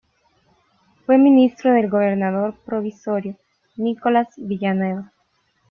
Fue 1.05 1.19
ministro 1.19 1.73
del 1.73 1.87
gobernador 1.87 2.55
provisorio 2.65 3.37
Nicolás 3.77 4.29
Villanueva. 4.35 5.11